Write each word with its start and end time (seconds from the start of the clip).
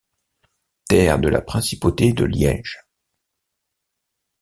Terre 0.89 1.19
de 1.19 1.29
la 1.29 1.41
Principauté 1.41 2.11
de 2.11 2.25
Liège. 2.25 2.87